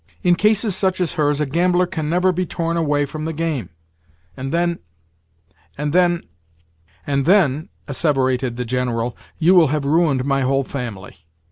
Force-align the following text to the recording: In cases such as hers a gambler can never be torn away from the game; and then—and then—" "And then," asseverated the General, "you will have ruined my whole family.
In 0.23 0.33
cases 0.33 0.75
such 0.75 0.99
as 0.99 1.13
hers 1.13 1.39
a 1.39 1.45
gambler 1.45 1.85
can 1.85 2.09
never 2.09 2.31
be 2.31 2.43
torn 2.43 2.75
away 2.75 3.05
from 3.05 3.25
the 3.25 3.33
game; 3.33 3.69
and 4.35 4.51
then—and 4.51 5.93
then—" 5.93 6.23
"And 7.05 7.25
then," 7.27 7.69
asseverated 7.87 8.57
the 8.57 8.65
General, 8.65 9.15
"you 9.37 9.53
will 9.53 9.67
have 9.67 9.85
ruined 9.85 10.25
my 10.25 10.41
whole 10.41 10.63
family. 10.63 11.27